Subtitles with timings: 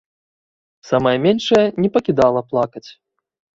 [0.91, 2.87] Самая меншая не пакідала плакаць.